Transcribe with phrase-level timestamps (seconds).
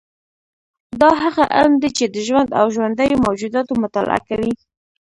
[1.01, 4.53] دا هغه علم دی چې د ژوند او ژوندیو موجوداتو مطالعه کوي